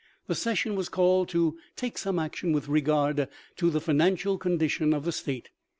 [0.25, 4.93] The ses sion was called to take some action with regard to the financial condition
[4.95, 5.51] of the State.